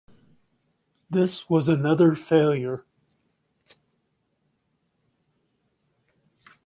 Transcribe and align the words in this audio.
This 1.11 1.47
was 1.47 1.67
another 1.67 2.15
failure. 2.15 2.87